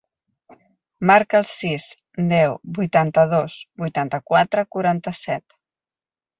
[1.11, 1.85] Marca el sis,
[2.33, 5.59] deu, vuitanta-dos, vuitanta-quatre, quaranta-set.